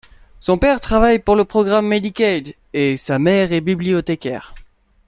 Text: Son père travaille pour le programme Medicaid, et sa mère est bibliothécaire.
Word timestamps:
Son 0.39 0.57
père 0.57 0.79
travaille 0.79 1.19
pour 1.19 1.35
le 1.35 1.45
programme 1.45 1.85
Medicaid, 1.85 2.55
et 2.73 2.97
sa 2.97 3.19
mère 3.19 3.53
est 3.53 3.61
bibliothécaire. 3.61 4.55